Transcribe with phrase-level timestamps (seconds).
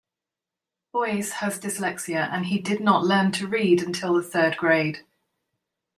[0.91, 5.05] Boies has dyslexia and he did not learn to read until the third grade.